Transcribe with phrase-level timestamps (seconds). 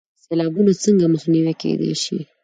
[0.23, 2.19] سیلابونه څنګه مخنیوی کیدی شي؟